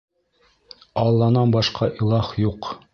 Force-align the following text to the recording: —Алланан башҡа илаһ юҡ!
—Алланан 1.03 1.55
башҡа 1.59 1.93
илаһ 2.01 2.37
юҡ! 2.51 2.77